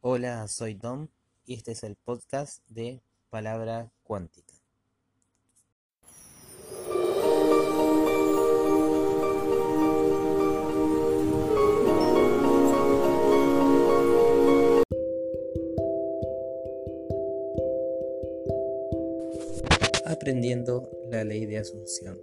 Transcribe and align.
Hola, 0.00 0.46
soy 0.46 0.76
Tom 0.76 1.08
y 1.44 1.54
este 1.54 1.72
es 1.72 1.82
el 1.82 1.96
podcast 1.96 2.62
de 2.68 3.02
Palabra 3.30 3.90
Cuántica. 4.04 4.54
Aprendiendo 20.06 20.88
la 21.10 21.24
ley 21.24 21.44
de 21.44 21.58
Asunción. 21.58 22.16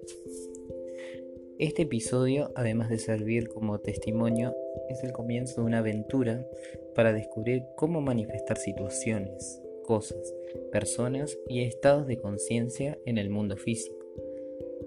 Este 1.58 1.84
episodio, 1.84 2.52
además 2.54 2.90
de 2.90 3.00
servir 3.00 3.48
como 3.48 3.80
testimonio, 3.80 4.54
es 4.90 5.06
el 5.06 5.14
comienzo 5.14 5.62
de 5.62 5.68
una 5.68 5.78
aventura 5.78 6.46
para 6.94 7.14
descubrir 7.14 7.64
cómo 7.78 8.02
manifestar 8.02 8.58
situaciones, 8.58 9.62
cosas, 9.86 10.36
personas 10.74 11.38
y 11.48 11.62
estados 11.62 12.08
de 12.08 12.18
conciencia 12.18 13.00
en 13.06 13.18
el 13.18 13.30
mundo 13.30 13.56
físico. 13.56 14.06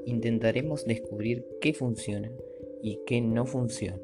Intentaremos 0.04 0.84
descubrir 0.84 1.46
qué 1.62 1.72
funciona 1.72 2.30
y 2.82 3.00
qué 3.06 3.22
no 3.22 3.46
funciona 3.46 4.02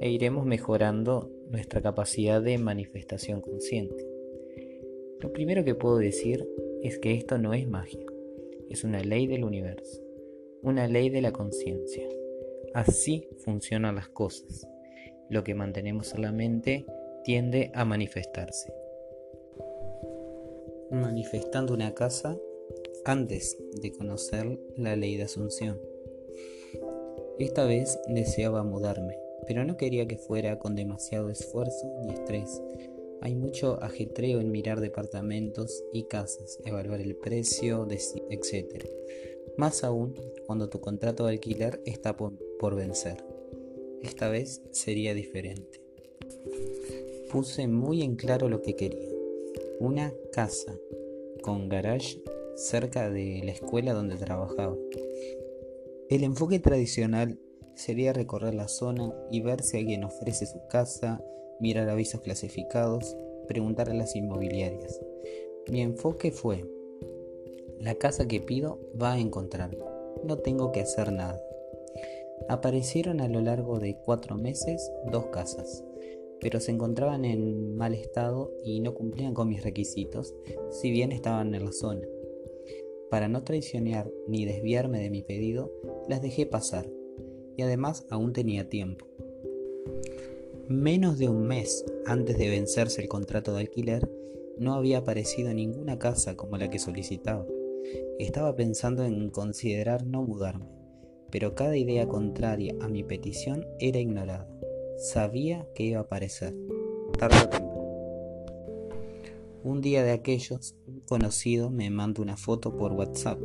e 0.00 0.10
iremos 0.10 0.46
mejorando 0.46 1.28
nuestra 1.50 1.82
capacidad 1.82 2.40
de 2.40 2.56
manifestación 2.58 3.40
consciente. 3.40 4.06
Lo 5.18 5.32
primero 5.32 5.64
que 5.64 5.74
puedo 5.74 5.98
decir 5.98 6.48
es 6.84 6.98
que 6.98 7.14
esto 7.14 7.36
no 7.36 7.52
es 7.52 7.66
magia, 7.66 8.06
es 8.68 8.84
una 8.84 9.02
ley 9.02 9.26
del 9.26 9.42
universo 9.42 10.08
una 10.62 10.86
ley 10.86 11.08
de 11.08 11.22
la 11.22 11.32
conciencia. 11.32 12.06
Así 12.74 13.28
funcionan 13.38 13.96
las 13.96 14.08
cosas. 14.08 14.66
Lo 15.28 15.42
que 15.42 15.54
mantenemos 15.54 16.14
en 16.14 16.22
la 16.22 16.32
mente 16.32 16.86
tiende 17.24 17.70
a 17.74 17.84
manifestarse. 17.84 18.72
Manifestando 20.90 21.72
una 21.72 21.94
casa 21.94 22.36
antes 23.04 23.56
de 23.80 23.92
conocer 23.92 24.58
la 24.76 24.96
ley 24.96 25.16
de 25.16 25.24
Asunción. 25.24 25.80
Esta 27.38 27.64
vez 27.64 27.98
deseaba 28.08 28.62
mudarme, 28.62 29.16
pero 29.46 29.64
no 29.64 29.76
quería 29.76 30.06
que 30.06 30.18
fuera 30.18 30.58
con 30.58 30.76
demasiado 30.76 31.30
esfuerzo 31.30 31.90
ni 32.02 32.12
estrés. 32.12 32.60
Hay 33.22 33.34
mucho 33.34 33.82
ajetreo 33.82 34.40
en 34.40 34.50
mirar 34.50 34.80
departamentos 34.80 35.84
y 35.92 36.04
casas, 36.04 36.58
evaluar 36.64 37.00
el 37.00 37.16
precio, 37.16 37.86
etc 38.30 38.84
más 39.56 39.84
aún 39.84 40.14
cuando 40.46 40.68
tu 40.68 40.80
contrato 40.80 41.26
de 41.26 41.32
alquiler 41.32 41.80
está 41.84 42.16
por, 42.16 42.74
vencer. 42.74 43.24
Esta 44.02 44.28
vez 44.28 44.62
sería 44.70 45.14
diferente. 45.14 45.80
Puse 47.30 47.68
muy 47.68 48.02
en 48.02 48.16
claro 48.16 48.48
lo 48.48 48.62
que 48.62 48.76
quería. 48.76 49.08
Una 49.78 50.12
casa 50.32 50.74
con 51.42 51.68
garage 51.68 52.22
cerca 52.56 53.10
de 53.10 53.42
la 53.44 53.52
escuela 53.52 53.92
donde 53.92 54.16
trabajaba. 54.16 54.76
El 56.08 56.24
enfoque 56.24 56.58
tradicional 56.58 57.38
sería 57.74 58.12
recorrer 58.12 58.54
la 58.54 58.68
zona 58.68 59.14
y 59.30 59.40
ver 59.40 59.62
si 59.62 59.78
alguien 59.78 60.04
ofrece 60.04 60.46
su 60.46 60.58
casa, 60.68 61.22
mirar 61.60 61.88
avisos 61.88 62.20
clasificados, 62.20 63.16
preguntar 63.46 63.88
a 63.90 63.94
las 63.94 64.16
inmobiliarias. 64.16 65.00
Mi 65.68 65.82
enfoque 65.82 66.32
fue 66.32 66.64
la 67.80 67.94
casa 67.94 68.28
que 68.28 68.40
pido 68.40 68.78
va 69.00 69.14
a 69.14 69.18
encontrarme. 69.18 69.78
No 70.22 70.36
tengo 70.36 70.70
que 70.70 70.80
hacer 70.80 71.10
nada. 71.12 71.42
Aparecieron 72.48 73.20
a 73.20 73.28
lo 73.28 73.40
largo 73.40 73.78
de 73.78 73.96
cuatro 74.04 74.36
meses 74.36 74.92
dos 75.10 75.26
casas, 75.26 75.82
pero 76.40 76.60
se 76.60 76.72
encontraban 76.72 77.24
en 77.24 77.76
mal 77.76 77.94
estado 77.94 78.52
y 78.62 78.80
no 78.80 78.94
cumplían 78.94 79.32
con 79.32 79.48
mis 79.48 79.62
requisitos, 79.62 80.34
si 80.70 80.90
bien 80.90 81.10
estaban 81.10 81.54
en 81.54 81.64
la 81.64 81.72
zona. 81.72 82.06
Para 83.10 83.28
no 83.28 83.42
traicionar 83.44 84.10
ni 84.28 84.44
desviarme 84.44 85.00
de 85.00 85.10
mi 85.10 85.22
pedido, 85.22 85.72
las 86.06 86.20
dejé 86.20 86.44
pasar, 86.44 86.86
y 87.56 87.62
además 87.62 88.06
aún 88.10 88.32
tenía 88.34 88.68
tiempo. 88.68 89.06
Menos 90.68 91.18
de 91.18 91.28
un 91.28 91.46
mes 91.46 91.84
antes 92.06 92.36
de 92.38 92.48
vencerse 92.48 93.00
el 93.00 93.08
contrato 93.08 93.54
de 93.54 93.60
alquiler, 93.60 94.08
no 94.58 94.74
había 94.74 94.98
aparecido 94.98 95.52
ninguna 95.54 95.98
casa 95.98 96.36
como 96.36 96.58
la 96.58 96.68
que 96.68 96.78
solicitaba. 96.78 97.46
Estaba 98.18 98.54
pensando 98.54 99.04
en 99.04 99.30
considerar 99.30 100.04
no 100.06 100.22
mudarme, 100.22 100.66
pero 101.30 101.54
cada 101.54 101.76
idea 101.76 102.06
contraria 102.06 102.74
a 102.80 102.88
mi 102.88 103.02
petición 103.02 103.66
era 103.78 103.98
ignorada. 103.98 104.48
Sabía 104.98 105.66
que 105.74 105.84
iba 105.84 106.00
a 106.00 106.02
aparecer, 106.02 106.54
tarde 107.18 107.36
o 107.36 107.48
temprano. 107.48 107.70
Un 109.62 109.80
día 109.80 110.02
de 110.02 110.12
aquellos, 110.12 110.74
un 110.86 111.00
conocido 111.00 111.70
me 111.70 111.90
mandó 111.90 112.22
una 112.22 112.36
foto 112.36 112.76
por 112.76 112.92
WhatsApp. 112.92 113.40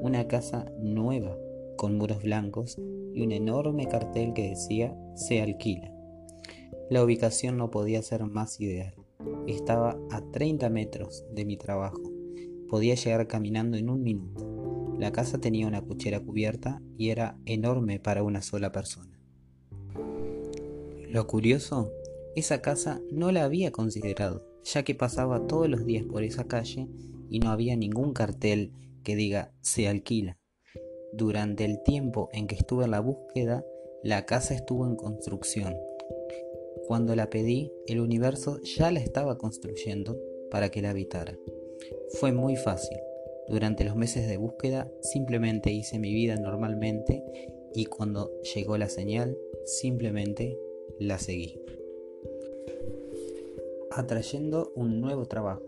Una 0.00 0.28
casa 0.28 0.70
nueva, 0.78 1.36
con 1.76 1.96
muros 1.96 2.22
blancos 2.22 2.76
y 3.14 3.22
un 3.22 3.32
enorme 3.32 3.88
cartel 3.88 4.32
que 4.32 4.50
decía 4.50 4.96
se 5.14 5.40
alquila. 5.40 5.92
La 6.90 7.02
ubicación 7.02 7.56
no 7.56 7.70
podía 7.70 8.02
ser 8.02 8.24
más 8.24 8.60
ideal. 8.60 8.94
Estaba 9.46 9.98
a 10.10 10.22
30 10.30 10.70
metros 10.70 11.24
de 11.32 11.44
mi 11.44 11.56
trabajo 11.56 12.17
Podía 12.68 12.94
llegar 12.94 13.26
caminando 13.26 13.76
en 13.76 13.90
un 13.90 14.02
minuto. 14.02 14.96
La 14.98 15.12
casa 15.12 15.38
tenía 15.38 15.66
una 15.66 15.82
cuchera 15.82 16.20
cubierta 16.20 16.82
y 16.96 17.10
era 17.10 17.38
enorme 17.46 18.00
para 18.00 18.22
una 18.22 18.42
sola 18.42 18.72
persona. 18.72 19.18
Lo 21.08 21.26
curioso, 21.26 21.92
esa 22.36 22.60
casa 22.60 23.00
no 23.10 23.32
la 23.32 23.44
había 23.44 23.72
considerado, 23.72 24.44
ya 24.64 24.82
que 24.82 24.94
pasaba 24.94 25.46
todos 25.46 25.68
los 25.68 25.86
días 25.86 26.04
por 26.04 26.22
esa 26.22 26.44
calle 26.44 26.88
y 27.30 27.38
no 27.38 27.50
había 27.50 27.76
ningún 27.76 28.12
cartel 28.12 28.72
que 29.02 29.16
diga 29.16 29.52
se 29.60 29.88
alquila. 29.88 30.38
Durante 31.12 31.64
el 31.64 31.82
tiempo 31.82 32.28
en 32.32 32.46
que 32.46 32.56
estuve 32.56 32.84
en 32.84 32.90
la 32.90 33.00
búsqueda, 33.00 33.64
la 34.02 34.26
casa 34.26 34.54
estuvo 34.54 34.86
en 34.86 34.96
construcción. 34.96 35.74
Cuando 36.86 37.16
la 37.16 37.30
pedí, 37.30 37.72
el 37.86 38.00
universo 38.00 38.60
ya 38.62 38.90
la 38.90 39.00
estaba 39.00 39.38
construyendo 39.38 40.18
para 40.50 40.70
que 40.70 40.82
la 40.82 40.90
habitara. 40.90 41.36
Fue 42.20 42.32
muy 42.32 42.56
fácil. 42.56 42.98
Durante 43.48 43.84
los 43.84 43.96
meses 43.96 44.28
de 44.28 44.36
búsqueda 44.36 44.90
simplemente 45.00 45.72
hice 45.72 45.98
mi 45.98 46.12
vida 46.12 46.36
normalmente 46.36 47.24
y 47.74 47.86
cuando 47.86 48.30
llegó 48.54 48.76
la 48.76 48.88
señal 48.88 49.38
simplemente 49.64 50.58
la 50.98 51.18
seguí. 51.18 51.60
Atrayendo 53.90 54.72
un 54.74 55.00
nuevo 55.00 55.26
trabajo, 55.26 55.64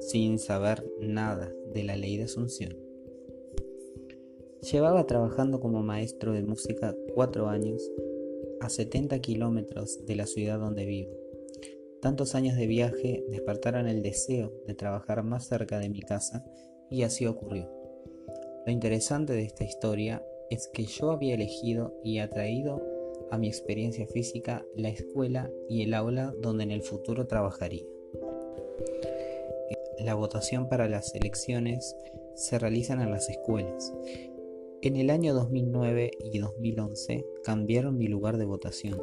sin 0.00 0.38
saber 0.38 0.84
nada 1.00 1.52
de 1.72 1.84
la 1.84 1.96
ley 1.96 2.16
de 2.16 2.24
Asunción. 2.24 2.76
Llevaba 4.70 5.06
trabajando 5.06 5.60
como 5.60 5.82
maestro 5.82 6.32
de 6.32 6.42
música 6.42 6.94
cuatro 7.14 7.48
años 7.48 7.90
a 8.60 8.68
70 8.68 9.18
kilómetros 9.20 10.04
de 10.06 10.16
la 10.16 10.26
ciudad 10.26 10.58
donde 10.58 10.86
vivo 10.86 11.25
Tantos 12.06 12.36
años 12.36 12.54
de 12.54 12.68
viaje 12.68 13.24
despertaron 13.30 13.88
el 13.88 14.00
deseo 14.00 14.52
de 14.64 14.74
trabajar 14.74 15.24
más 15.24 15.48
cerca 15.48 15.80
de 15.80 15.88
mi 15.88 16.02
casa 16.02 16.44
y 16.88 17.02
así 17.02 17.26
ocurrió. 17.26 17.68
Lo 18.64 18.70
interesante 18.70 19.32
de 19.32 19.42
esta 19.42 19.64
historia 19.64 20.24
es 20.48 20.70
que 20.72 20.84
yo 20.84 21.10
había 21.10 21.34
elegido 21.34 21.98
y 22.04 22.20
atraído 22.20 22.80
a 23.32 23.38
mi 23.38 23.48
experiencia 23.48 24.06
física 24.06 24.64
la 24.76 24.88
escuela 24.88 25.50
y 25.68 25.82
el 25.82 25.94
aula 25.94 26.32
donde 26.40 26.62
en 26.62 26.70
el 26.70 26.82
futuro 26.82 27.26
trabajaría. 27.26 27.82
La 29.98 30.14
votación 30.14 30.68
para 30.68 30.88
las 30.88 31.12
elecciones 31.12 31.96
se 32.36 32.60
realizan 32.60 33.00
en 33.00 33.10
las 33.10 33.28
escuelas. 33.28 33.92
En 34.80 34.94
el 34.94 35.10
año 35.10 35.34
2009 35.34 36.12
y 36.20 36.38
2011 36.38 37.26
cambiaron 37.42 37.98
mi 37.98 38.06
lugar 38.06 38.36
de 38.36 38.44
votación. 38.44 39.02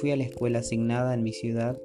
Fui 0.00 0.10
a 0.10 0.16
la 0.16 0.24
escuela 0.24 0.58
asignada 0.58 1.14
en 1.14 1.22
mi 1.22 1.32
ciudad 1.32 1.80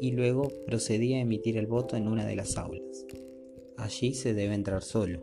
y 0.00 0.12
luego 0.12 0.48
procedí 0.66 1.14
a 1.14 1.20
emitir 1.20 1.56
el 1.56 1.66
voto 1.66 1.96
en 1.96 2.08
una 2.08 2.26
de 2.26 2.36
las 2.36 2.56
aulas. 2.56 3.06
Allí 3.76 4.14
se 4.14 4.34
debe 4.34 4.54
entrar 4.54 4.82
solo. 4.82 5.20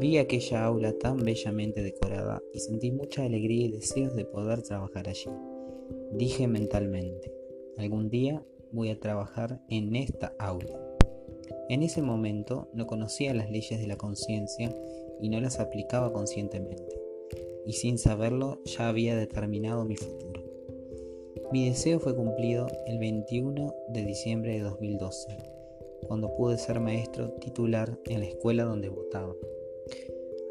Vi 0.00 0.18
aquella 0.18 0.64
aula 0.64 0.92
tan 0.92 1.18
bellamente 1.18 1.82
decorada 1.82 2.42
y 2.52 2.60
sentí 2.60 2.90
mucha 2.90 3.24
alegría 3.24 3.66
y 3.66 3.72
deseos 3.72 4.14
de 4.14 4.24
poder 4.24 4.62
trabajar 4.62 5.08
allí. 5.08 5.30
Dije 6.12 6.46
mentalmente, 6.46 7.32
algún 7.76 8.08
día 8.10 8.44
voy 8.72 8.90
a 8.90 9.00
trabajar 9.00 9.60
en 9.68 9.96
esta 9.96 10.34
aula. 10.38 10.78
En 11.68 11.82
ese 11.82 12.02
momento 12.02 12.68
no 12.74 12.86
conocía 12.86 13.34
las 13.34 13.50
leyes 13.50 13.80
de 13.80 13.86
la 13.86 13.96
conciencia 13.96 14.74
y 15.20 15.28
no 15.28 15.40
las 15.40 15.60
aplicaba 15.60 16.12
conscientemente, 16.12 17.00
y 17.66 17.72
sin 17.74 17.98
saberlo 17.98 18.60
ya 18.64 18.88
había 18.88 19.16
determinado 19.16 19.84
mi 19.84 19.96
futuro. 19.96 20.29
Mi 21.52 21.68
deseo 21.68 21.98
fue 21.98 22.14
cumplido 22.14 22.68
el 22.86 23.00
21 23.00 23.74
de 23.88 24.04
diciembre 24.04 24.52
de 24.52 24.60
2012, 24.60 25.36
cuando 26.06 26.32
pude 26.36 26.56
ser 26.56 26.78
maestro 26.78 27.32
titular 27.40 27.98
en 28.06 28.20
la 28.20 28.26
escuela 28.26 28.62
donde 28.62 28.88
votaba. 28.88 29.34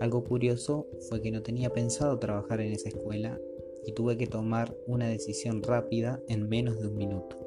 Algo 0.01 0.25
curioso 0.25 0.87
fue 1.07 1.21
que 1.21 1.31
no 1.31 1.41
tenía 1.41 1.69
pensado 1.69 2.19
trabajar 2.19 2.59
en 2.59 2.73
esa 2.73 2.89
escuela 2.89 3.39
y 3.85 3.93
tuve 3.93 4.17
que 4.17 4.27
tomar 4.27 4.75
una 4.87 5.07
decisión 5.07 5.63
rápida 5.63 6.21
en 6.27 6.49
menos 6.49 6.81
de 6.81 6.87
un 6.87 6.97
minuto. 6.97 7.37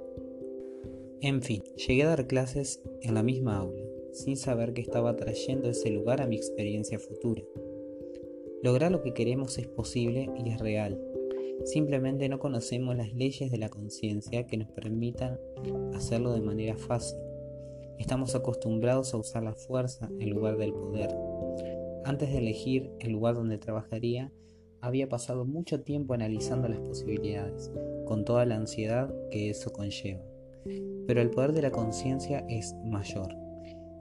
En 1.21 1.43
fin, 1.43 1.63
llegué 1.77 2.05
a 2.05 2.09
dar 2.09 2.27
clases 2.27 2.81
en 3.03 3.13
la 3.13 3.23
misma 3.23 3.59
aula, 3.59 3.85
sin 4.13 4.39
saber 4.39 4.73
que 4.73 4.81
estaba 4.81 5.15
trayendo 5.15 5.69
ese 5.69 5.91
lugar 5.91 6.23
a 6.23 6.27
mi 6.27 6.37
experiencia 6.37 6.99
futura. 6.99 7.43
Lograr 8.63 8.91
lo 8.91 9.03
que 9.03 9.13
queremos 9.13 9.59
es 9.59 9.67
posible 9.67 10.31
y 10.43 10.49
es 10.49 10.59
real. 10.59 10.99
Simplemente 11.65 12.29
no 12.29 12.39
conocemos 12.39 12.97
las 12.97 13.13
leyes 13.13 13.51
de 13.51 13.59
la 13.59 13.69
conciencia 13.69 14.47
que 14.47 14.57
nos 14.57 14.69
permitan 14.71 15.39
hacerlo 15.95 16.33
de 16.33 16.41
manera 16.41 16.77
fácil. 16.77 17.19
Estamos 17.99 18.35
acostumbrados 18.35 19.15
a 19.15 19.19
usar 19.19 19.45
la 19.45 19.55
fuerza 19.55 20.11
en 20.19 20.31
lugar 20.31 20.57
del 20.57 20.73
poder. 20.73 21.17
Antes 22.05 22.33
de 22.33 22.39
elegir 22.39 22.91
el 22.99 23.13
lugar 23.13 23.37
donde 23.37 23.59
trabajaría, 23.59 24.33
había 24.81 25.09
pasado 25.09 25.45
mucho 25.45 25.83
tiempo 25.83 26.15
analizando 26.15 26.69
las 26.69 26.81
posibilidades, 26.81 27.71
con 28.07 28.25
toda 28.25 28.45
la 28.45 28.57
ansiedad 28.57 29.15
que 29.31 29.51
eso 29.51 29.73
conlleva. 29.73 30.25
Pero 31.07 31.21
el 31.21 31.31
poder 31.31 31.53
de 31.53 31.63
la 31.63 31.71
conciencia 31.71 32.45
es 32.49 32.75
mayor. 32.85 33.29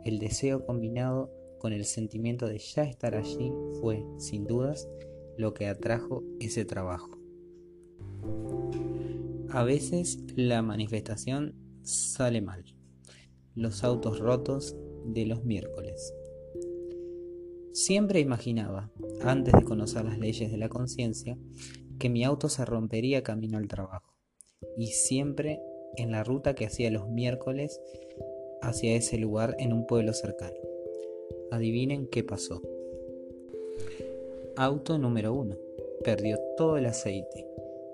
El 0.03 0.17
deseo 0.17 0.65
combinado 0.65 1.31
con 1.59 1.73
el 1.73 1.85
sentimiento 1.85 2.47
de 2.47 2.57
ya 2.57 2.83
estar 2.83 3.13
allí 3.13 3.53
fue, 3.79 4.03
sin 4.17 4.47
dudas, 4.47 4.89
lo 5.37 5.53
que 5.53 5.67
atrajo 5.67 6.23
ese 6.39 6.65
trabajo. 6.65 7.20
A 9.49 9.63
veces 9.63 10.19
la 10.35 10.61
manifestación 10.61 11.55
sale 11.83 12.41
mal. 12.41 12.63
Los 13.55 13.83
autos 13.83 14.19
rotos 14.19 14.75
de 15.05 15.25
los 15.25 15.43
miércoles. 15.43 16.13
Siempre 17.73 18.19
imaginaba, 18.19 18.91
antes 19.21 19.53
de 19.53 19.63
conocer 19.63 20.05
las 20.05 20.19
leyes 20.19 20.51
de 20.51 20.57
la 20.57 20.69
conciencia, 20.69 21.37
que 21.99 22.09
mi 22.09 22.23
auto 22.23 22.49
se 22.49 22.65
rompería 22.65 23.23
camino 23.23 23.57
al 23.57 23.67
trabajo. 23.67 24.13
Y 24.77 24.87
siempre 24.87 25.61
en 25.95 26.11
la 26.11 26.23
ruta 26.23 26.55
que 26.55 26.65
hacía 26.65 26.91
los 26.91 27.09
miércoles 27.09 27.79
hacia 28.61 28.95
ese 28.95 29.17
lugar 29.17 29.55
en 29.59 29.73
un 29.73 29.85
pueblo 29.85 30.13
cercano. 30.13 30.57
Adivinen 31.51 32.07
qué 32.07 32.23
pasó. 32.23 32.61
Auto 34.55 34.97
número 34.97 35.33
1. 35.33 35.55
Perdió 36.03 36.39
todo 36.57 36.77
el 36.77 36.85
aceite. 36.85 37.47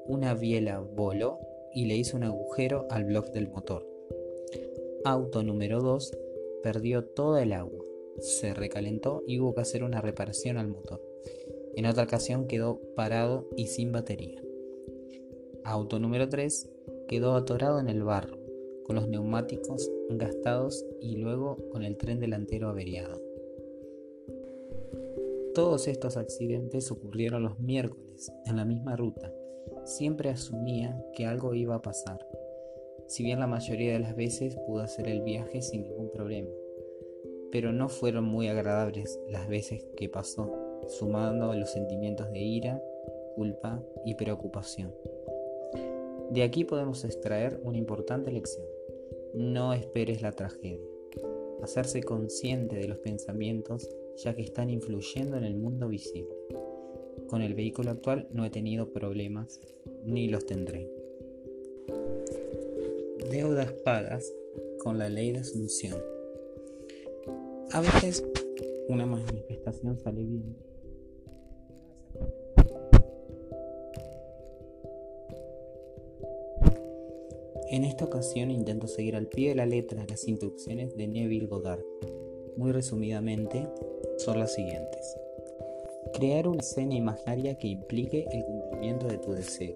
Una 0.07 0.33
biela 0.33 0.80
voló 0.80 1.39
y 1.74 1.86
le 1.86 1.95
hizo 1.95 2.18
un 2.18 2.24
agujero 2.24 2.88
al 2.89 3.06
bloque 3.06 3.31
del 3.31 3.50
motor. 3.50 3.88
Auto 5.06 5.44
número 5.44 5.81
2. 5.81 6.18
Perdió 6.63 7.04
toda 7.06 7.44
el 7.44 7.54
agua 7.54 7.88
se 8.19 8.54
recalentó 8.54 9.24
y 9.27 9.39
hubo 9.39 9.54
que 9.54 9.62
hacer 9.62 9.83
una 9.83 10.01
reparación 10.01 10.57
al 10.57 10.68
motor. 10.68 11.01
En 11.75 11.86
otra 11.86 12.04
ocasión 12.04 12.48
quedó 12.48 12.81
parado 12.95 13.48
y 13.56 13.68
sin 13.68 13.92
batería. 13.92 14.42
Auto 15.63 16.00
número 16.00 16.27
3 16.27 16.69
quedó 17.07 17.36
atorado 17.36 17.80
en 17.80 17.89
el 17.89 18.03
barro, 18.03 18.38
con 18.86 18.95
los 18.95 19.07
neumáticos 19.07 19.92
gastados 20.10 20.86
y 21.01 21.18
luego 21.18 21.57
con 21.71 21.83
el 21.83 21.98
tren 21.98 22.19
delantero 22.19 22.69
averiado. 22.69 23.21
Todos 25.53 25.88
estos 25.88 26.18
accidentes 26.18 26.92
ocurrieron 26.92 27.44
los 27.44 27.60
miércoles, 27.60 28.31
en 28.45 28.57
la 28.57 28.65
misma 28.65 28.95
ruta. 28.95 29.33
Siempre 29.88 30.30
asumía 30.30 31.01
que 31.13 31.25
algo 31.25 31.56
iba 31.56 31.75
a 31.75 31.81
pasar, 31.81 32.19
si 33.07 33.24
bien 33.24 33.39
la 33.39 33.48
mayoría 33.48 33.94
de 33.94 34.00
las 34.00 34.16
veces 34.16 34.56
pudo 34.68 34.81
hacer 34.81 35.07
el 35.07 35.22
viaje 35.22 35.62
sin 35.62 35.84
ningún 35.84 36.12
problema 36.12 36.50
pero 37.51 37.72
no 37.72 37.89
fueron 37.89 38.25
muy 38.25 38.48
agradables 38.48 39.19
las 39.30 39.48
veces 39.48 39.86
que 39.95 40.10
pasó, 40.10 40.51
sumando 40.88 41.54
los 41.54 41.72
sentimientos 41.72 42.31
de 42.31 42.39
ira, 42.39 42.81
culpa 43.36 43.84
y 44.06 44.16
preocupación. 44.16 44.94
De 46.31 46.44
aquí 46.44 46.66
podemos 46.66 47.06
extraer 47.06 47.60
una 47.63 47.78
importante 47.78 48.31
lección. 48.31 48.66
No 49.34 49.74
esperes 49.74 50.22
la 50.22 50.34
tragedia. 50.34 50.86
Hacerse 51.62 52.04
consciente 52.04 52.75
de 52.75 52.88
los 52.88 53.00
pensamientos 53.00 53.89
ya 54.18 54.36
que 54.36 54.42
están 54.42 54.69
influyendo 54.69 55.38
en 55.38 55.44
el 55.44 55.56
mundo 55.56 55.88
visible. 55.88 56.36
Con 57.27 57.41
el 57.41 57.53
vehículo 57.53 57.91
actual 57.91 58.27
no 58.31 58.45
he 58.45 58.50
tenido 58.50 58.94
problemas 58.94 59.59
ni 60.06 60.29
los 60.29 60.45
tendré. 60.45 60.89
Deudas 63.29 63.71
pagas 63.83 64.33
con 64.79 64.97
la 64.97 65.09
ley 65.09 65.33
de 65.33 65.39
asunción. 65.39 66.01
A 67.71 67.81
veces 67.81 68.24
una 68.88 69.06
manifestación 69.06 70.00
sale 70.00 70.24
bien. 70.24 70.56
En 77.69 77.83
esta 77.83 78.06
ocasión 78.06 78.50
intento 78.50 78.88
seguir 78.88 79.18
al 79.18 79.27
pie 79.27 79.50
de 79.50 79.56
la 79.56 79.65
letra 79.65 80.06
las 80.07 80.25
instrucciones 80.29 80.95
de 80.95 81.07
Neville 81.07 81.47
Goddard. 81.47 81.83
Muy 82.56 82.71
resumidamente, 82.71 83.68
son 84.18 84.39
las 84.39 84.53
siguientes. 84.53 85.26
Crear 86.13 86.48
una 86.48 86.59
escena 86.59 86.95
imaginaria 86.95 87.57
que 87.57 87.68
implique 87.68 88.25
el 88.31 88.44
cumplimiento 88.44 89.07
de 89.07 89.18
tu 89.18 89.31
deseo. 89.31 89.75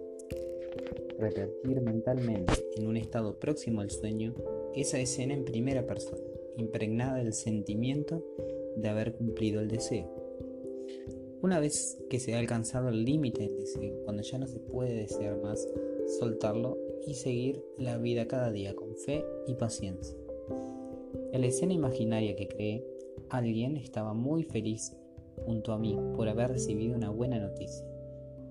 Repetir 1.17 1.81
mentalmente, 1.81 2.53
en 2.75 2.87
un 2.87 2.97
estado 2.97 3.39
próximo 3.39 3.81
al 3.81 3.91
sueño, 3.91 4.33
esa 4.75 4.99
escena 4.99 5.33
en 5.33 5.45
primera 5.45 5.85
persona 5.85 6.21
impregnada 6.57 7.17
del 7.17 7.33
sentimiento 7.33 8.23
de 8.75 8.89
haber 8.89 9.13
cumplido 9.13 9.61
el 9.61 9.67
deseo. 9.67 10.09
Una 11.41 11.59
vez 11.59 11.97
que 12.09 12.19
se 12.19 12.35
ha 12.35 12.39
alcanzado 12.39 12.89
el 12.89 13.03
límite 13.03 13.41
del 13.41 13.57
deseo, 13.57 14.03
cuando 14.03 14.21
ya 14.21 14.37
no 14.37 14.47
se 14.47 14.59
puede 14.59 14.93
desear 14.93 15.41
más, 15.41 15.67
soltarlo 16.19 16.77
y 17.07 17.15
seguir 17.15 17.63
la 17.77 17.97
vida 17.97 18.27
cada 18.27 18.51
día 18.51 18.75
con 18.75 18.95
fe 18.95 19.25
y 19.47 19.55
paciencia. 19.55 20.15
En 21.31 21.41
la 21.41 21.47
escena 21.47 21.73
imaginaria 21.73 22.35
que 22.35 22.47
creé, 22.47 22.85
alguien 23.29 23.77
estaba 23.77 24.13
muy 24.13 24.43
feliz 24.43 24.95
junto 25.45 25.73
a 25.73 25.77
mí 25.77 25.97
por 26.15 26.27
haber 26.29 26.49
recibido 26.49 26.95
una 26.95 27.09
buena 27.09 27.39
noticia, 27.39 27.85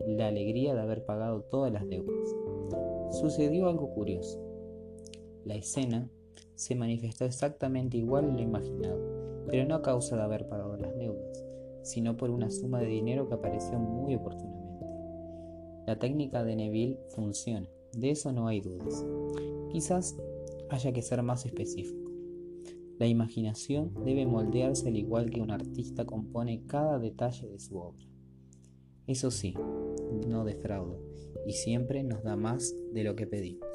la 0.06 0.28
alegría 0.28 0.74
de 0.74 0.80
haber 0.80 1.04
pagado 1.04 1.42
todas 1.42 1.72
las 1.72 1.88
deudas. 1.88 2.16
Sucedió 3.10 3.68
algo 3.68 3.90
curioso. 3.90 4.40
La 5.44 5.54
escena 5.54 6.08
se 6.54 6.74
manifestó 6.74 7.24
exactamente 7.24 7.96
igual 7.96 8.26
a 8.26 8.32
lo 8.32 8.40
imaginado, 8.40 8.98
pero 9.46 9.66
no 9.66 9.74
a 9.76 9.82
causa 9.82 10.16
de 10.16 10.22
haber 10.22 10.48
pagado 10.48 10.76
las 10.76 10.96
deudas, 10.96 11.44
sino 11.82 12.16
por 12.16 12.30
una 12.30 12.50
suma 12.50 12.80
de 12.80 12.86
dinero 12.86 13.28
que 13.28 13.34
apareció 13.34 13.78
muy 13.78 14.14
oportunamente. 14.14 14.86
La 15.86 15.98
técnica 15.98 16.44
de 16.44 16.56
Neville 16.56 17.00
funciona, 17.08 17.68
de 17.92 18.10
eso 18.10 18.32
no 18.32 18.46
hay 18.46 18.60
dudas. 18.60 19.04
Quizás 19.72 20.16
haya 20.68 20.92
que 20.92 21.02
ser 21.02 21.22
más 21.22 21.44
específico. 21.46 21.99
La 23.00 23.06
imaginación 23.06 23.94
debe 24.04 24.26
moldearse 24.26 24.88
al 24.88 24.96
igual 24.98 25.30
que 25.30 25.40
un 25.40 25.50
artista 25.50 26.04
compone 26.04 26.66
cada 26.66 26.98
detalle 26.98 27.48
de 27.48 27.58
su 27.58 27.78
obra. 27.78 28.04
Eso 29.06 29.30
sí, 29.30 29.54
no 30.28 30.44
defrauda 30.44 30.98
y 31.46 31.54
siempre 31.54 32.02
nos 32.02 32.22
da 32.22 32.36
más 32.36 32.74
de 32.92 33.04
lo 33.04 33.16
que 33.16 33.26
pedimos. 33.26 33.66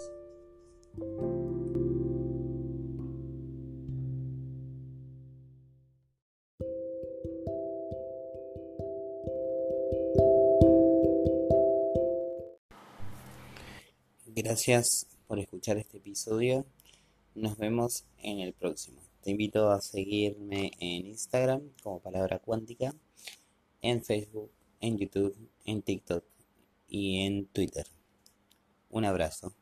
Gracias 14.27 15.07
por 15.25 15.39
escuchar 15.39 15.77
este 15.79 15.97
episodio. 15.97 16.67
Nos 17.33 17.57
vemos 17.57 18.05
en 18.19 18.39
el 18.39 18.53
próximo. 18.53 19.01
Te 19.25 19.31
invito 19.31 19.71
a 19.71 19.81
seguirme 19.81 20.69
en 20.79 21.07
Instagram 21.07 21.71
como 21.81 21.99
Palabra 21.99 22.37
Cuántica, 22.37 22.93
en 23.81 24.03
Facebook, 24.03 24.51
en 24.79 24.99
YouTube, 24.99 25.35
en 25.65 25.81
TikTok 25.81 26.23
y 26.87 27.25
en 27.25 27.47
Twitter. 27.47 27.87
Un 28.91 29.03
abrazo. 29.03 29.55